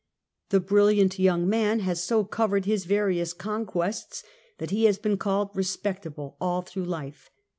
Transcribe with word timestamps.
The 0.49 0.59
brilliant 0.59 1.19
young 1.19 1.47
man 1.47 1.81
has 1.81 2.03
so 2.03 2.23
covered 2.23 2.65
his 2.65 2.85
various 2.85 3.33
conquests 3.33 4.23
that 4.57 4.71
he 4.71 4.85
has 4.85 4.97
been 4.97 5.17
called 5.17 5.51
respectable 5.53 6.37
all 6.41 6.63
through 6.63 6.85
life. 6.85 7.29